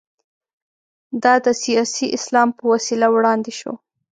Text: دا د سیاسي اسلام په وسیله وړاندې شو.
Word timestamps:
دا 1.23 1.33
د 1.45 1.47
سیاسي 1.63 2.07
اسلام 2.17 2.49
په 2.57 2.63
وسیله 2.73 3.07
وړاندې 3.15 3.51
شو. 3.59 3.73